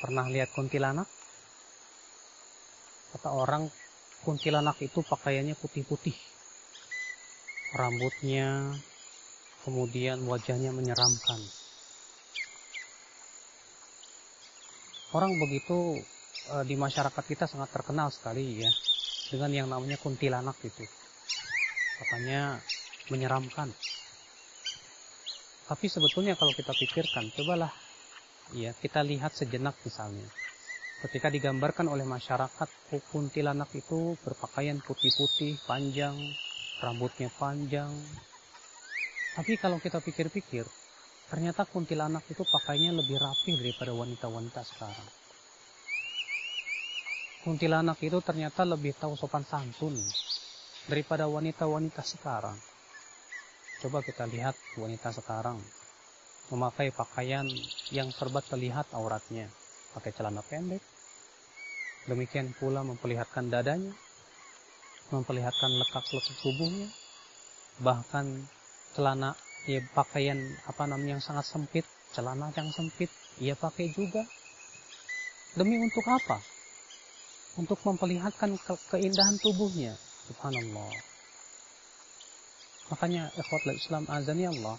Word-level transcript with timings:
Pernah 0.00 0.26
lihat 0.32 0.48
kuntilanak? 0.56 1.04
Kata 3.12 3.36
orang, 3.36 3.68
kuntilanak 4.24 4.80
itu 4.80 5.04
pakaiannya 5.04 5.52
putih-putih. 5.60 6.16
Rambutnya, 7.76 8.72
kemudian 9.68 10.24
wajahnya 10.24 10.72
menyeramkan. 10.72 11.40
Orang 15.10 15.36
begitu 15.42 15.98
e, 16.48 16.54
di 16.64 16.78
masyarakat 16.78 17.24
kita 17.26 17.50
sangat 17.50 17.74
terkenal 17.74 18.14
sekali 18.14 18.62
ya 18.62 18.70
dengan 19.28 19.50
yang 19.50 19.66
namanya 19.68 19.98
kuntilanak 19.98 20.56
itu. 20.62 20.86
Katanya 22.00 22.62
menyeramkan. 23.10 23.68
Tapi 25.66 25.86
sebetulnya 25.86 26.34
kalau 26.34 26.54
kita 26.54 26.74
pikirkan, 26.74 27.30
cobalah 27.34 27.70
ya 28.54 28.74
kita 28.74 29.02
lihat 29.06 29.34
sejenak 29.34 29.78
misalnya. 29.86 30.26
Ketika 31.00 31.32
digambarkan 31.32 31.88
oleh 31.88 32.04
masyarakat, 32.04 32.68
kuntilanak 33.08 33.72
itu 33.72 34.20
berpakaian 34.20 34.84
putih-putih, 34.84 35.56
panjang, 35.64 36.12
rambutnya 36.84 37.32
panjang. 37.40 37.88
Tapi 39.32 39.56
kalau 39.56 39.80
kita 39.80 40.04
pikir-pikir, 40.04 40.68
ternyata 41.32 41.64
kuntilanak 41.64 42.20
itu 42.28 42.44
pakainya 42.44 42.92
lebih 42.92 43.16
rapi 43.16 43.56
daripada 43.56 43.96
wanita-wanita 43.96 44.60
sekarang. 44.60 45.08
Kuntilanak 47.48 47.96
itu 48.04 48.20
ternyata 48.20 48.68
lebih 48.68 48.92
tahu 48.92 49.16
sopan 49.16 49.48
santun 49.48 49.96
daripada 50.84 51.24
wanita-wanita 51.24 52.04
sekarang. 52.04 52.60
Coba 53.80 54.04
kita 54.04 54.28
lihat 54.28 54.52
wanita 54.76 55.08
sekarang 55.16 55.79
memakai 56.50 56.90
pakaian 56.90 57.46
yang 57.94 58.10
serba 58.10 58.42
terlihat 58.42 58.90
auratnya, 58.90 59.46
pakai 59.94 60.10
celana 60.10 60.42
pendek. 60.42 60.82
Demikian 62.10 62.50
pula 62.58 62.82
memperlihatkan 62.82 63.50
dadanya, 63.50 63.94
memperlihatkan 65.14 65.70
lekak-lekuk 65.70 66.36
tubuhnya, 66.42 66.90
bahkan 67.82 68.46
celana 68.98 69.38
ya 69.70 69.78
pakaian 69.94 70.38
apa 70.66 70.90
namanya 70.90 71.18
yang 71.18 71.24
sangat 71.24 71.46
sempit, 71.46 71.86
celana 72.10 72.50
yang 72.58 72.70
sempit, 72.74 73.10
ia 73.38 73.54
pakai 73.54 73.94
juga. 73.94 74.26
Demi 75.54 75.78
untuk 75.78 76.06
apa? 76.06 76.38
Untuk 77.58 77.78
memperlihatkan 77.82 78.54
ke 78.58 78.74
keindahan 78.94 79.34
tubuhnya. 79.42 79.98
Subhanallah. 80.30 80.94
Makanya 82.90 83.30
ikhwatul 83.34 83.74
Islam 83.74 84.04
azani 84.06 84.46
Allah. 84.46 84.78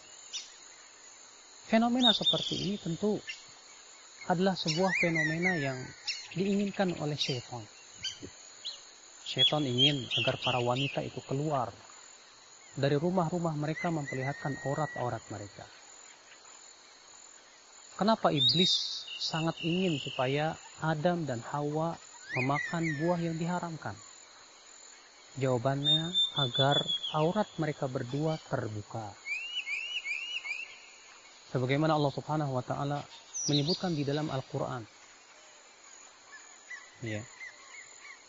Fenomena 1.72 2.12
seperti 2.12 2.68
ini 2.68 2.76
tentu 2.76 3.16
adalah 4.28 4.60
sebuah 4.60 4.92
fenomena 5.00 5.56
yang 5.56 5.80
diinginkan 6.36 7.00
oleh 7.00 7.16
syaitan. 7.16 7.64
Syaitan 9.24 9.64
ingin 9.64 10.04
agar 10.20 10.36
para 10.44 10.60
wanita 10.60 11.00
itu 11.00 11.24
keluar 11.24 11.72
dari 12.76 13.00
rumah-rumah 13.00 13.56
mereka 13.56 13.88
memperlihatkan 13.88 14.52
aurat-aurat 14.68 15.24
mereka. 15.32 15.64
Kenapa 17.96 18.36
iblis 18.36 19.08
sangat 19.24 19.56
ingin 19.64 19.96
supaya 20.04 20.60
Adam 20.84 21.24
dan 21.24 21.40
Hawa 21.56 21.96
memakan 22.36 22.84
buah 23.00 23.20
yang 23.24 23.40
diharamkan? 23.40 23.96
Jawabannya 25.40 26.12
agar 26.36 26.76
aurat 27.16 27.48
mereka 27.56 27.88
berdua 27.88 28.36
terbuka. 28.52 29.31
Sebagaimana 31.52 32.00
Allah 32.00 32.14
Subhanahu 32.16 32.52
wa 32.56 32.64
taala 32.64 33.04
menyebutkan 33.52 33.92
di 33.92 34.08
dalam 34.08 34.32
Al-Qur'an. 34.32 34.84
Ya. 37.04 37.22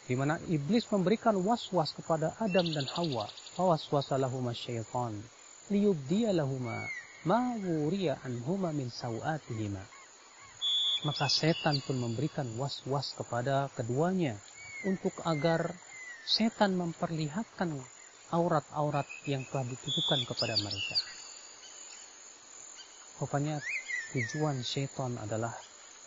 Di 0.03 0.19
mana 0.19 0.43
iblis 0.51 0.85
memberikan 0.91 1.39
was-was 1.39 1.95
kepada 1.95 2.35
Adam 2.43 2.67
dan 2.75 2.87
Hawa. 2.99 3.31
Fawaswasa 3.55 4.19
lahuma 4.19 4.51
syaitan 4.51 5.15
liyubdiya 5.73 6.37
lahuma 6.37 6.85
ma 7.25 7.55
wuriya 7.57 8.19
anhuma 8.27 8.75
min 8.75 8.91
sawatihima. 8.91 9.81
Maka 11.03 11.27
setan 11.27 11.83
pun 11.83 11.99
memberikan 11.99 12.47
was-was 12.61 13.15
kepada 13.17 13.73
keduanya 13.75 14.39
untuk 14.87 15.15
agar 15.27 15.71
setan 16.27 16.79
memperlihatkan 16.79 17.75
aurat-aurat 18.31 19.07
yang 19.27 19.43
telah 19.51 19.67
ditujukan 19.67 20.21
kepada 20.31 20.55
mereka. 20.63 20.97
Rupanya 23.23 23.63
tujuan 24.11 24.67
setan 24.67 25.15
adalah 25.15 25.55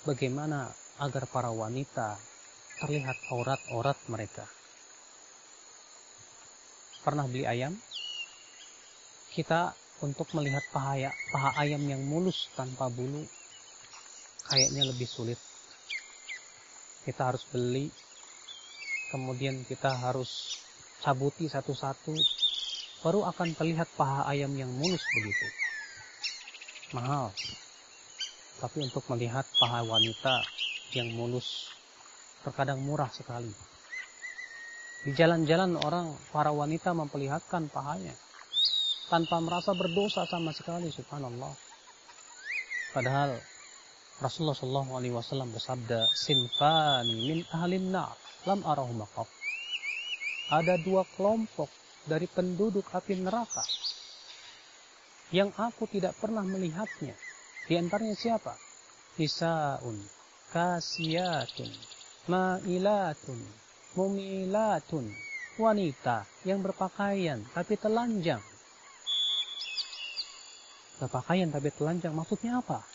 bagaimana 0.04 0.68
agar 1.00 1.24
para 1.32 1.48
wanita 1.48 2.20
terlihat 2.84 3.16
aurat-aurat 3.32 3.96
mereka. 4.12 4.44
Pernah 7.08 7.24
beli 7.32 7.48
ayam? 7.48 7.72
Kita 9.32 9.72
untuk 10.04 10.28
melihat 10.36 10.60
paha, 10.76 11.08
paha 11.32 11.56
ayam 11.64 11.88
yang 11.88 12.04
mulus 12.04 12.52
tanpa 12.52 12.92
bulu 12.92 13.24
kayaknya 14.52 14.84
lebih 14.84 15.08
sulit. 15.08 15.40
Kita 17.08 17.32
harus 17.32 17.48
beli 17.48 17.96
kemudian 19.16 19.64
kita 19.64 19.96
harus 20.04 20.60
cabuti 21.00 21.48
satu-satu, 21.48 22.12
baru 23.08 23.24
akan 23.32 23.56
terlihat 23.56 23.88
paha 23.96 24.28
ayam 24.28 24.52
yang 24.52 24.68
mulus 24.68 25.08
begitu. 25.16 25.48
Mahal. 26.94 27.34
Tapi 28.62 28.78
untuk 28.86 29.02
melihat 29.10 29.42
paha 29.58 29.82
wanita 29.82 30.46
yang 30.94 31.10
mulus, 31.18 31.74
terkadang 32.46 32.78
murah 32.86 33.10
sekali. 33.10 33.50
Di 35.06 35.12
jalan-jalan 35.18 35.82
orang, 35.82 36.14
para 36.30 36.54
wanita 36.54 36.94
memperlihatkan 36.94 37.74
pahanya. 37.74 38.14
Tanpa 39.10 39.42
merasa 39.42 39.74
berdosa 39.74 40.30
sama 40.30 40.54
sekali, 40.54 40.94
subhanallah. 40.94 41.54
Padahal 42.94 43.38
Rasulullah 44.22 44.58
SAW 44.58 45.50
bersabda, 45.52 46.10
Sinfani 46.14 47.16
min 47.28 47.40
ahlin 47.54 47.92
nar 47.92 48.14
lam 48.46 48.62
arahum 48.62 49.02
Ada 50.54 50.78
dua 50.86 51.04
kelompok 51.18 51.70
dari 52.06 52.30
penduduk 52.30 52.86
api 52.94 53.18
neraka 53.20 53.66
yang 55.36 55.52
aku 55.60 55.84
tidak 55.92 56.16
pernah 56.16 56.48
melihatnya. 56.48 57.12
Di 57.68 57.76
antaranya 57.76 58.16
siapa? 58.16 58.56
Nisaun, 59.20 60.00
kasiyatun, 60.56 61.72
ma'ilatun, 62.32 63.40
mumilatun, 64.00 65.12
wanita 65.60 66.24
yang 66.48 66.64
berpakaian 66.64 67.44
tapi 67.52 67.76
telanjang. 67.76 68.40
Berpakaian 71.04 71.52
tapi 71.52 71.68
telanjang 71.76 72.16
maksudnya 72.16 72.64
apa? 72.64 72.88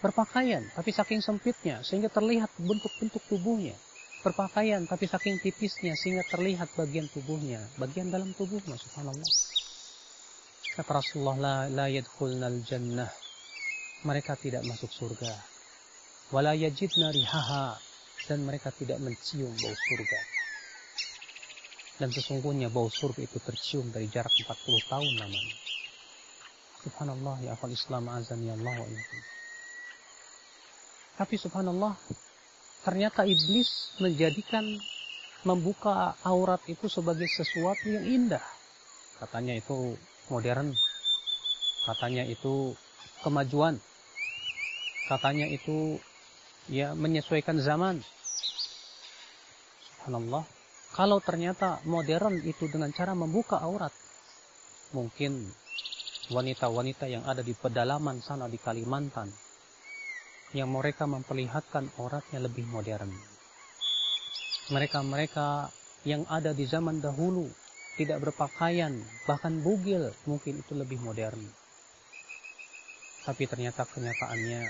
Berpakaian 0.00 0.64
tapi 0.72 0.96
saking 0.96 1.20
sempitnya 1.20 1.84
sehingga 1.84 2.08
terlihat 2.08 2.48
bentuk-bentuk 2.56 3.20
tubuhnya 3.28 3.76
berpakaian 4.22 4.86
tapi 4.86 5.10
saking 5.10 5.42
tipisnya 5.42 5.98
sehingga 5.98 6.22
terlihat 6.30 6.70
bagian 6.78 7.10
tubuhnya, 7.10 7.58
bagian 7.74 8.08
dalam 8.08 8.30
tubuhnya 8.38 8.78
subhanallah. 8.78 9.51
Kata 10.72 11.04
Rasulullah 11.04 11.36
la, 11.36 11.56
la 11.68 11.86
yadkhulnal 11.92 12.64
jannah. 12.64 13.12
Mereka 14.08 14.40
tidak 14.40 14.64
masuk 14.64 14.88
surga. 14.88 15.28
Wala 16.32 16.56
yajidna 16.56 17.12
rihaha 17.12 17.76
dan 18.24 18.40
mereka 18.40 18.72
tidak 18.72 18.96
mencium 19.04 19.52
bau 19.52 19.76
surga. 19.76 20.20
Dan 22.00 22.08
sesungguhnya 22.08 22.72
bau 22.72 22.88
surga 22.88 23.20
itu 23.20 23.36
tercium 23.44 23.92
dari 23.92 24.08
jarak 24.08 24.32
40 24.32 24.48
tahun 24.88 25.12
lamanya. 25.20 25.56
Subhanallah 26.88 27.36
ya 27.44 27.52
akal 27.52 27.68
Islam 27.68 28.08
azan 28.08 28.40
ya 28.40 28.56
Allah 28.56 28.74
wa 28.80 28.88
Tapi 31.20 31.34
subhanallah 31.36 31.94
ternyata 32.80 33.28
iblis 33.28 33.92
menjadikan 34.00 34.64
membuka 35.44 36.16
aurat 36.24 36.64
itu 36.64 36.88
sebagai 36.88 37.28
sesuatu 37.28 37.92
yang 37.92 38.08
indah. 38.08 38.42
Katanya 39.20 39.54
itu 39.54 39.94
modern. 40.32 40.72
Katanya 41.84 42.24
itu 42.24 42.72
kemajuan. 43.20 43.76
Katanya 45.12 45.44
itu 45.52 46.00
ya 46.72 46.96
menyesuaikan 46.96 47.60
zaman. 47.60 48.00
Subhanallah. 50.00 50.48
Kalau 50.96 51.20
ternyata 51.20 51.84
modern 51.84 52.40
itu 52.44 52.68
dengan 52.68 52.92
cara 52.92 53.12
membuka 53.12 53.60
aurat, 53.60 53.92
mungkin 54.96 55.52
wanita-wanita 56.28 57.08
yang 57.08 57.24
ada 57.24 57.40
di 57.40 57.56
pedalaman 57.56 58.20
sana 58.24 58.48
di 58.48 58.60
Kalimantan 58.60 59.28
yang 60.52 60.68
mereka 60.68 61.08
memperlihatkan 61.08 61.96
auratnya 61.96 62.44
lebih 62.44 62.68
modern. 62.68 63.08
Mereka-mereka 64.68 65.72
yang 66.04 66.28
ada 66.28 66.52
di 66.52 66.68
zaman 66.68 67.00
dahulu 67.00 67.48
tidak 68.00 68.24
berpakaian, 68.24 68.96
bahkan 69.28 69.60
bugil, 69.60 70.08
mungkin 70.24 70.64
itu 70.64 70.72
lebih 70.72 70.96
modern. 71.04 71.40
Tapi 73.22 73.44
ternyata 73.46 73.84
kenyataannya 73.84 74.62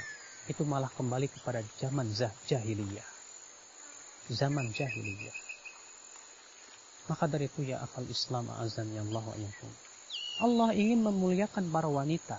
itu 0.51 0.63
malah 0.67 0.91
kembali 0.93 1.31
kepada 1.31 1.63
zaman 1.79 2.11
jahiliyah. 2.51 3.09
Zaman 4.29 4.75
jahiliyah. 4.75 5.37
Maka 7.07 7.31
dari 7.31 7.47
itu 7.47 7.67
ya 7.67 7.83
akal 7.83 8.07
Islam 8.07 8.51
azan 8.59 8.91
ya 8.95 9.03
Allah 9.03 9.23
wa 9.23 9.37
Allah 10.43 10.69
ingin 10.75 11.03
memuliakan 11.07 11.71
para 11.71 11.87
wanita. 11.87 12.39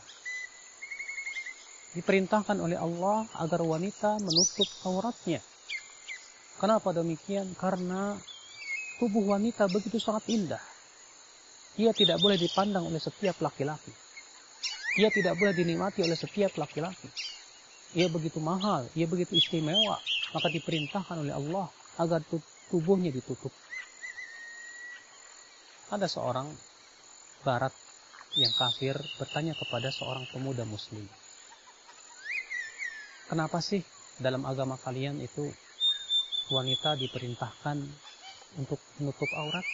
Diperintahkan 1.93 2.57
oleh 2.57 2.75
Allah 2.75 3.29
agar 3.37 3.61
wanita 3.61 4.17
menutup 4.19 4.65
auratnya. 4.83 5.39
Kenapa 6.57 6.89
demikian? 6.91 7.53
Karena 7.53 8.17
tubuh 8.97 9.35
wanita 9.35 9.69
begitu 9.69 10.01
sangat 10.01 10.25
indah. 10.31 10.72
Ia 11.73 11.89
tidak 11.89 12.21
boleh 12.21 12.37
dipandang 12.37 12.85
oleh 12.85 13.01
setiap 13.01 13.41
laki-laki. 13.41 13.89
Ia 15.01 15.09
tidak 15.09 15.41
boleh 15.41 15.57
dinikmati 15.57 16.05
oleh 16.05 16.13
setiap 16.13 16.53
laki-laki. 16.53 17.09
Ia 17.97 18.09
begitu 18.09 18.37
mahal, 18.37 18.89
ia 18.93 19.09
begitu 19.09 19.33
istimewa, 19.33 19.97
maka 20.33 20.47
diperintahkan 20.53 21.17
oleh 21.25 21.33
Allah 21.33 21.69
agar 21.97 22.21
tubuhnya 22.69 23.09
ditutup. 23.09 23.53
Ada 25.89 26.09
seorang 26.09 26.49
barat 27.45 27.73
yang 28.33 28.53
kafir 28.53 28.97
bertanya 29.21 29.53
kepada 29.53 29.93
seorang 29.93 30.25
pemuda 30.29 30.65
muslim. 30.65 31.05
Kenapa 33.29 33.61
sih 33.61 33.81
dalam 34.17 34.45
agama 34.45 34.77
kalian 34.81 35.21
itu 35.21 35.49
wanita 36.49 36.97
diperintahkan 36.97 37.77
untuk 38.61 38.81
menutup 38.97 39.29
aurat? 39.37 39.65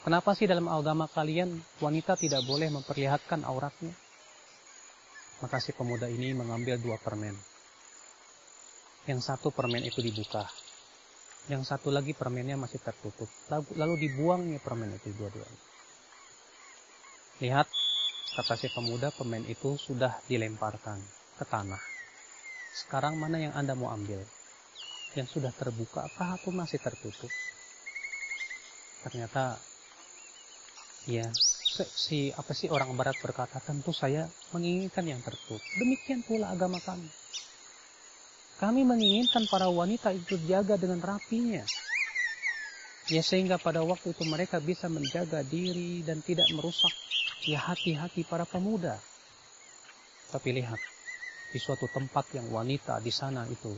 Kenapa 0.00 0.32
sih 0.32 0.48
dalam 0.48 0.64
agama 0.72 1.04
kalian 1.12 1.60
wanita 1.76 2.16
tidak 2.16 2.40
boleh 2.48 2.72
memperlihatkan 2.72 3.44
auratnya? 3.44 3.92
Maka 5.44 5.60
si 5.60 5.76
pemuda 5.76 6.08
ini 6.08 6.32
mengambil 6.32 6.80
dua 6.80 6.96
permen. 6.96 7.36
Yang 9.04 9.20
satu 9.28 9.52
permen 9.52 9.84
itu 9.84 10.00
dibuka. 10.00 10.48
Yang 11.48 11.72
satu 11.72 11.88
lagi 11.92 12.12
permennya 12.12 12.56
masih 12.56 12.80
tertutup. 12.80 13.28
Lalu 13.52 14.08
dibuangnya 14.08 14.60
permen 14.60 14.92
itu 14.92 15.12
dua-duanya. 15.16 15.60
Lihat, 17.40 17.68
kata 18.36 18.54
si 18.60 18.68
pemuda, 18.68 19.08
permen 19.16 19.48
itu 19.48 19.80
sudah 19.80 20.20
dilemparkan 20.28 21.00
ke 21.40 21.44
tanah. 21.48 21.80
Sekarang 22.76 23.16
mana 23.16 23.40
yang 23.40 23.56
Anda 23.56 23.72
mau 23.72 23.88
ambil? 23.88 24.20
Yang 25.16 25.40
sudah 25.40 25.52
terbuka 25.56 26.04
apakah 26.04 26.36
atau 26.36 26.52
masih 26.52 26.76
tertutup? 26.84 27.32
Ternyata, 29.08 29.56
ya, 31.10 31.26
si 31.98 32.30
apa 32.30 32.54
sih 32.54 32.70
orang 32.70 32.94
barat 32.94 33.18
berkata 33.18 33.58
tentu 33.58 33.90
saya 33.90 34.30
menginginkan 34.54 35.02
yang 35.02 35.20
tertutup. 35.20 35.58
Demikian 35.76 36.22
pula 36.22 36.54
agama 36.54 36.78
kami. 36.78 37.10
Kami 38.62 38.84
menginginkan 38.84 39.48
para 39.48 39.66
wanita 39.72 40.12
itu 40.12 40.36
jaga 40.46 40.76
dengan 40.76 41.00
rapinya. 41.02 41.64
Ya 43.10 43.24
sehingga 43.26 43.58
pada 43.58 43.82
waktu 43.82 44.14
itu 44.14 44.22
mereka 44.28 44.62
bisa 44.62 44.86
menjaga 44.86 45.42
diri 45.42 46.04
dan 46.06 46.22
tidak 46.22 46.46
merusak 46.54 46.92
ya 47.48 47.58
hati-hati 47.58 48.22
para 48.22 48.46
pemuda. 48.46 49.00
Tapi 50.30 50.54
lihat 50.54 50.78
di 51.50 51.58
suatu 51.58 51.90
tempat 51.90 52.30
yang 52.38 52.46
wanita 52.54 53.02
di 53.02 53.10
sana 53.10 53.42
itu 53.50 53.74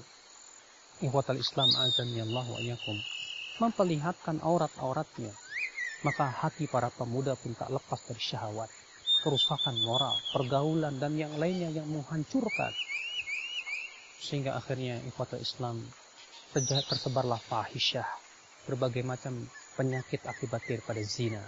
ihwatal 1.00 1.40
Islam 1.40 1.70
azan 1.80 2.12
Allah 2.20 2.44
wa 2.44 2.60
memperlihatkan 3.62 4.42
aurat-auratnya 4.42 5.32
maka 6.02 6.26
hati 6.26 6.66
para 6.66 6.90
pemuda 6.90 7.38
pun 7.38 7.54
tak 7.54 7.70
lepas 7.70 8.02
dari 8.10 8.18
syahwat, 8.18 8.66
kerusakan 9.22 9.78
moral, 9.86 10.14
pergaulan, 10.34 10.98
dan 10.98 11.14
yang 11.14 11.38
lainnya 11.38 11.70
yang 11.70 11.86
menghancurkan. 11.86 12.74
Sehingga 14.18 14.58
akhirnya 14.58 14.98
ikhwata 15.06 15.38
Islam 15.38 15.78
tersebarlah 16.54 17.38
fahisyah, 17.46 18.06
berbagai 18.66 19.06
macam 19.06 19.46
penyakit 19.78 20.26
akibat 20.26 20.66
daripada 20.66 21.02
zina. 21.06 21.42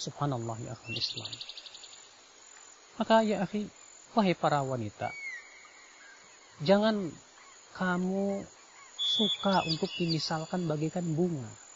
Subhanallah 0.00 0.56
ya 0.64 0.72
akhul 0.72 0.96
Islam. 0.96 1.32
Maka 2.96 3.20
ya 3.22 3.44
akhi, 3.44 3.68
wahai 4.16 4.32
para 4.32 4.64
wanita, 4.64 5.12
jangan 6.64 7.12
kamu 7.76 8.42
suka 8.96 9.62
untuk 9.68 9.92
dimisalkan 10.00 10.66
bagaikan 10.66 11.04
bunga 11.14 11.67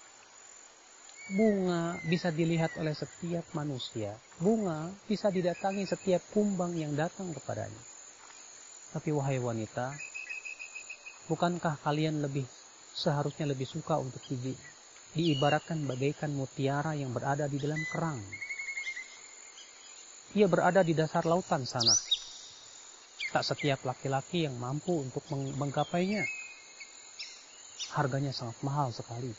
Bunga 1.31 2.03
bisa 2.03 2.35
dilihat 2.35 2.75
oleh 2.83 2.99
setiap 2.99 3.47
manusia. 3.55 4.19
Bunga 4.43 4.91
bisa 5.07 5.31
didatangi 5.31 5.87
setiap 5.87 6.19
kumbang 6.35 6.75
yang 6.75 6.99
datang 6.99 7.31
kepadanya. 7.31 7.79
Tapi 8.91 9.15
wahai 9.15 9.39
wanita, 9.39 9.95
bukankah 11.31 11.79
kalian 11.87 12.27
lebih 12.27 12.43
seharusnya 12.93 13.47
lebih 13.47 13.71
suka 13.71 14.03
untuk 14.03 14.19
di, 14.27 14.53
diibaratkan 15.15 15.87
bagaikan 15.87 16.35
mutiara 16.35 16.99
yang 16.99 17.15
berada 17.15 17.47
di 17.47 17.57
dalam 17.63 17.81
kerang. 17.87 18.19
Ia 20.35 20.51
berada 20.51 20.83
di 20.83 20.93
dasar 20.93 21.23
lautan 21.23 21.63
sana. 21.63 21.95
Tak 23.31 23.47
setiap 23.47 23.87
laki-laki 23.87 24.45
yang 24.45 24.59
mampu 24.59 25.07
untuk 25.07 25.23
menggapainya. 25.33 26.27
Harganya 27.95 28.35
sangat 28.35 28.59
mahal 28.61 28.91
sekali 28.93 29.33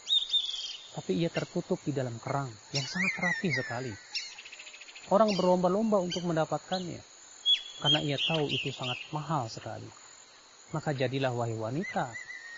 tapi 0.93 1.17
ia 1.17 1.29
tertutup 1.33 1.81
di 1.81 1.89
dalam 1.89 2.15
kerang 2.21 2.53
yang 2.71 2.85
sangat 2.85 3.13
rapi 3.17 3.49
sekali. 3.49 3.93
Orang 5.09 5.33
berlomba-lomba 5.35 5.99
untuk 5.99 6.23
mendapatkannya 6.23 7.01
karena 7.83 7.99
ia 7.99 8.15
tahu 8.15 8.47
itu 8.47 8.71
sangat 8.71 8.95
mahal 9.11 9.51
sekali. 9.51 9.89
Maka 10.71 10.95
jadilah 10.95 11.35
wahai 11.35 11.57
wanita, 11.57 12.09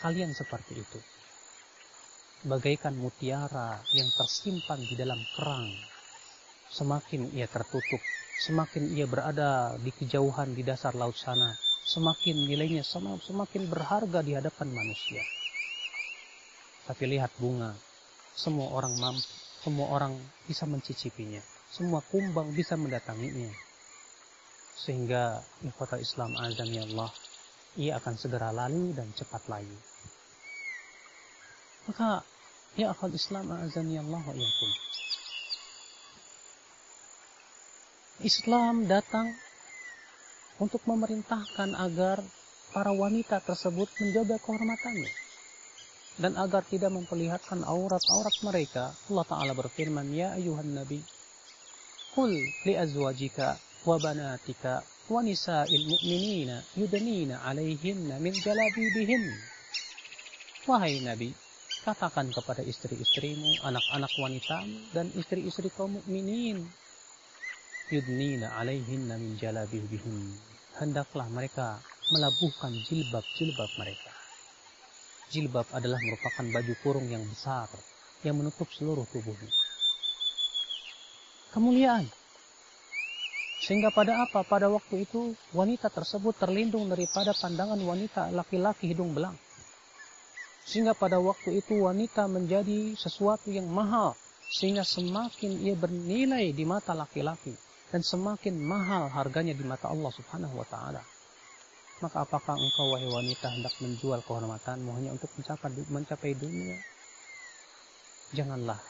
kalian 0.05 0.31
seperti 0.35 0.77
itu. 0.77 0.99
Bagaikan 2.45 2.93
mutiara 2.93 3.81
yang 3.95 4.07
tersimpan 4.13 4.79
di 4.85 4.93
dalam 4.93 5.17
kerang. 5.33 5.65
Semakin 6.69 7.33
ia 7.33 7.49
tertutup, 7.49 7.99
semakin 8.45 8.93
ia 8.93 9.09
berada 9.09 9.73
di 9.81 9.89
kejauhan 9.89 10.53
di 10.53 10.61
dasar 10.61 10.93
laut 10.93 11.17
sana, 11.17 11.57
semakin 11.89 12.45
nilainya 12.45 12.85
semakin 12.85 13.65
berharga 13.65 14.21
di 14.21 14.37
hadapan 14.37 14.69
manusia. 14.69 15.23
Tapi 16.85 17.17
lihat 17.17 17.33
bunga, 17.41 17.73
semua 18.35 18.67
orang 18.75 18.99
mampu, 18.99 19.23
semua 19.63 19.87
orang 19.95 20.13
bisa 20.43 20.67
mencicipinya, 20.67 21.39
semua 21.71 22.03
kumbang 22.11 22.51
bisa 22.51 22.75
mendatanginya. 22.75 23.49
Sehingga 24.75 25.39
ikhwata 25.63 25.95
Islam 25.97 26.35
azan 26.35 26.67
ya 26.67 26.83
Allah, 26.83 27.09
ia 27.79 27.95
akan 27.95 28.13
segera 28.19 28.51
lalu 28.51 28.91
dan 28.91 29.07
cepat 29.15 29.47
layu. 29.47 29.79
Maka 31.87 32.27
ya 32.75 32.91
akal 32.91 33.15
Islam 33.15 33.55
azan 33.55 33.87
ya 33.87 34.03
Allah 34.03 34.19
wa 34.19 34.35
Islam 38.19 38.87
datang 38.87 39.31
untuk 40.59 40.83
memerintahkan 40.87 41.75
agar 41.75 42.19
para 42.75 42.91
wanita 42.91 43.39
tersebut 43.43 43.87
menjaga 43.99 44.39
kehormatannya 44.43 45.24
dan 46.15 46.39
agar 46.39 46.63
tidak 46.63 46.95
memperlihatkan 46.95 47.67
aurat-aurat 47.67 48.35
mereka 48.47 48.95
Allah 49.11 49.25
Ta'ala 49.27 49.51
berfirman 49.51 50.07
Ya 50.15 50.31
ayuhan 50.31 50.71
Nabi 50.71 51.03
Qul 52.15 52.31
li 52.63 52.73
azwajika 52.79 53.59
wa 53.83 53.99
banatika 53.99 54.79
wa 55.11 55.19
nisa'il 55.19 55.83
mu'minina 55.83 56.63
yudnina 56.79 57.43
alaihinna 57.43 58.23
min 58.23 58.31
jalabibihin. 58.31 59.23
Wahai 60.63 61.03
Nabi 61.03 61.35
katakan 61.83 62.31
kepada 62.31 62.63
istri-istrimu 62.63 63.67
anak-anak 63.67 64.15
wanitamu 64.15 64.95
dan 64.95 65.11
istri-istri 65.11 65.67
kaum 65.75 65.99
mukminin 65.99 66.63
yudnina 67.91 68.55
alaihinna 68.55 69.19
min 69.19 69.35
jalabibihin. 69.35 70.39
Hendaklah 70.79 71.27
mereka 71.27 71.83
melabuhkan 72.15 72.71
jilbab-jilbab 72.87 73.75
mereka 73.75 74.14
Jilbab 75.33 75.65
adalah 75.73 75.97
merupakan 76.01 76.45
baju 76.45 76.73
kurung 76.85 77.07
yang 77.09 77.25
besar 77.25 77.69
yang 78.25 78.37
menutup 78.37 78.69
seluruh 78.73 79.05
tubuhnya. 79.09 79.53
Kemuliaan. 81.53 82.05
Sehingga 83.63 83.89
pada 83.89 84.27
apa? 84.27 84.43
Pada 84.45 84.67
waktu 84.67 85.07
itu 85.07 85.33
wanita 85.55 85.89
tersebut 85.89 86.35
terlindung 86.37 86.85
daripada 86.91 87.31
pandangan 87.33 87.79
wanita 87.79 88.29
laki-laki 88.29 88.91
hidung 88.91 89.15
belang. 89.15 89.33
Sehingga 90.65 90.97
pada 90.97 91.21
waktu 91.21 91.61
itu 91.61 91.85
wanita 91.85 92.25
menjadi 92.25 92.97
sesuatu 92.97 93.53
yang 93.53 93.69
mahal. 93.69 94.17
Sehingga 94.45 94.85
semakin 94.85 95.61
ia 95.61 95.73
bernilai 95.77 96.53
di 96.53 96.65
mata 96.65 96.93
laki-laki. 96.93 97.53
Dan 97.89 98.01
semakin 98.03 98.59
mahal 98.59 99.07
harganya 99.09 99.55
di 99.55 99.63
mata 99.63 99.87
Allah 99.87 100.11
subhanahu 100.11 100.59
wa 100.59 100.67
ta'ala. 100.67 101.14
Maka 102.03 102.27
apakah 102.27 102.59
engkau 102.59 102.91
wahai 102.91 103.07
wanita 103.07 103.55
hendak 103.55 103.71
menjual 103.79 104.19
kehormatanmu 104.27 104.91
hanya 104.99 105.15
untuk 105.15 105.31
mencapai, 105.39 106.35
dunia? 106.35 106.75
Janganlah. 108.35 108.83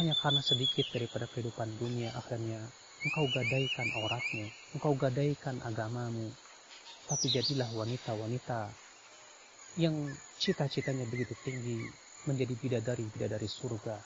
Hanya 0.00 0.16
karena 0.16 0.40
sedikit 0.40 0.88
daripada 0.88 1.28
kehidupan 1.28 1.76
dunia 1.76 2.08
akhirnya 2.16 2.64
engkau 3.04 3.28
gadaikan 3.28 3.88
auratmu, 3.92 4.48
engkau 4.72 4.96
gadaikan 4.96 5.60
agamamu, 5.60 6.32
tapi 7.04 7.28
jadilah 7.28 7.68
wanita-wanita 7.76 8.72
yang 9.76 9.92
cita-citanya 10.40 11.04
begitu 11.12 11.36
tinggi 11.44 11.84
menjadi 12.24 12.54
bidadari-bidadari 12.56 13.48
surga. 13.48 14.00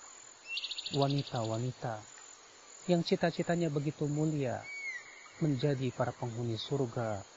Wanita-wanita 0.99 2.03
yang 2.91 3.07
cita-citanya 3.07 3.71
begitu 3.71 4.07
mulia 4.11 4.63
menjadi 5.39 5.91
para 5.95 6.11
penghuni 6.11 6.59
surga. 6.59 7.36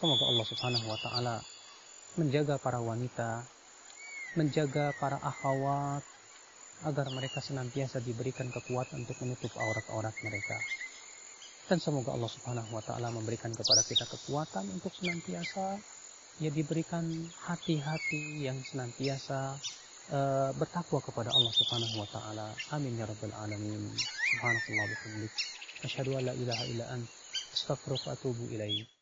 Semoga 0.00 0.32
Allah 0.32 0.46
Subhanahu 0.48 0.86
wa 0.88 0.96
taala 0.96 1.36
menjaga 2.16 2.56
para 2.56 2.80
wanita, 2.80 3.44
menjaga 4.32 4.96
para 4.96 5.20
akhwat 5.20 6.00
agar 6.88 7.12
mereka 7.12 7.44
senantiasa 7.44 8.00
diberikan 8.00 8.48
kekuatan 8.48 9.04
untuk 9.04 9.20
menutup 9.20 9.52
aurat-aurat 9.60 10.16
mereka. 10.24 10.56
Dan 11.68 11.84
semoga 11.84 12.16
Allah 12.16 12.32
Subhanahu 12.32 12.72
wa 12.72 12.80
taala 12.80 13.12
memberikan 13.12 13.52
kepada 13.52 13.84
kita 13.84 14.08
kekuatan 14.08 14.72
untuk 14.72 14.88
senantiasa 14.96 15.76
ya 16.40 16.48
diberikan 16.48 17.04
hati-hati 17.44 18.48
yang 18.48 18.56
senantiasa 18.64 19.60
uh, 20.16 20.50
bertakwa 20.56 21.04
kepada 21.04 21.28
Allah 21.28 21.52
Subhanahu 21.52 22.00
wa 22.00 22.08
taala. 22.08 22.56
Amin 22.72 22.96
ya 22.96 23.04
rabbal 23.04 23.36
alamin. 23.36 23.92
Subhanallah 24.32 24.86
bihamdik. 24.96 25.34
Asyhadu 25.84 26.16
an 26.16 26.32
la 26.32 26.32
ilaha 26.32 26.64
illa 26.72 26.88
ant. 26.88 27.04
Astaghfiruka 27.52 28.08
wa 28.08 28.16
atubu 28.16 28.48
ilaik. 28.48 28.99